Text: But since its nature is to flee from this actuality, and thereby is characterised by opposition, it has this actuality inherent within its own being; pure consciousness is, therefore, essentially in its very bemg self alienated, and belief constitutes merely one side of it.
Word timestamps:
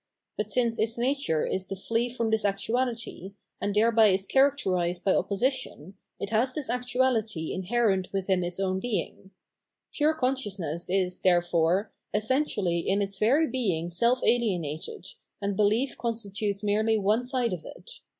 But 0.35 0.49
since 0.49 0.79
its 0.79 0.97
nature 0.97 1.45
is 1.45 1.67
to 1.67 1.75
flee 1.75 2.09
from 2.09 2.31
this 2.31 2.43
actuality, 2.43 3.33
and 3.61 3.71
thereby 3.75 4.07
is 4.07 4.25
characterised 4.25 5.03
by 5.05 5.13
opposition, 5.13 5.93
it 6.19 6.31
has 6.31 6.55
this 6.55 6.71
actuality 6.71 7.53
inherent 7.53 8.11
within 8.11 8.43
its 8.43 8.59
own 8.59 8.79
being; 8.79 9.29
pure 9.93 10.15
consciousness 10.15 10.89
is, 10.89 11.21
therefore, 11.21 11.91
essentially 12.15 12.79
in 12.79 12.99
its 13.03 13.19
very 13.19 13.45
bemg 13.47 13.93
self 13.93 14.23
alienated, 14.23 15.05
and 15.39 15.55
belief 15.55 15.95
constitutes 15.99 16.63
merely 16.63 16.97
one 16.97 17.23
side 17.23 17.53
of 17.53 17.63
it. 17.63 17.99